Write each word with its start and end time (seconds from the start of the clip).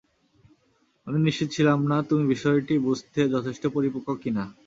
আমি 1.07 1.17
নিশ্চিত 1.19 1.47
ছিলাম 1.55 1.79
না, 1.91 1.97
তুমি 2.09 2.23
বিষয়টি 2.27 2.73
বুঝতে 2.87 3.19
যথেষ্ট 3.33 3.63
পরিপক্ক 3.75 4.07
কিনা? 4.23 4.43